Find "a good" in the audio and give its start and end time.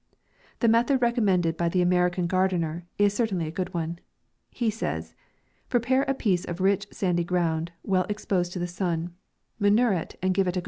3.45-3.71